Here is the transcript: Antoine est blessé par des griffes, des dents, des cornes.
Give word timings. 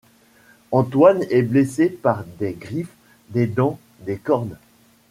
Antoine 0.71 1.27
est 1.29 1.43
blessé 1.43 1.87
par 1.89 2.23
des 2.39 2.53
griffes, 2.53 2.95
des 3.29 3.45
dents, 3.45 3.77
des 3.99 4.17
cornes. 4.17 4.57